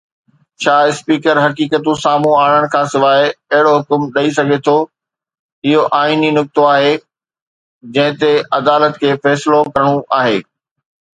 [0.63, 3.19] ڇا اسپيڪر حقيقتون سامهون آڻڻ کانسواءِ
[3.53, 4.75] اهڙو حڪم ڏئي سگهي ٿو؟
[5.69, 6.93] اهو آئيني نقطو آهي
[7.99, 9.93] جنهن تي عدالت کي فيصلو ڪرڻو
[10.23, 10.39] آهي.